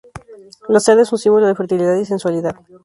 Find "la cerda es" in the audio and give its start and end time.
0.67-1.11